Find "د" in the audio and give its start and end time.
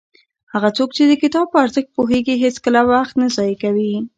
1.05-1.13